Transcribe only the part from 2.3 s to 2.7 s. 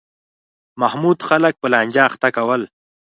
کول.